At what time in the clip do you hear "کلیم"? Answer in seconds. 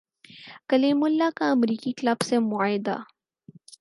0.69-1.03